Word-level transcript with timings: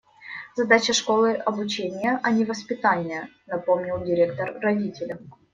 «Задача 0.55 0.93
школы- 0.93 1.35
обучение, 1.51 2.19
а 2.23 2.31
не 2.31 2.43
воспитание»,- 2.43 3.27
напомнил 3.45 4.03
директор 4.03 4.57
родителям. 4.59 5.19